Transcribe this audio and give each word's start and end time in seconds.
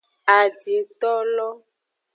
Adintolo. 0.37 1.47